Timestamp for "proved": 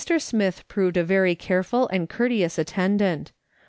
0.67-0.97